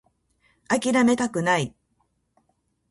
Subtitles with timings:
[0.67, 1.75] 諦めたくない